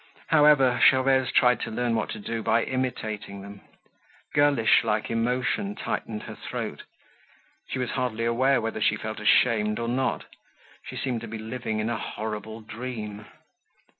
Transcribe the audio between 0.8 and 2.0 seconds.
Gervaise tried to learn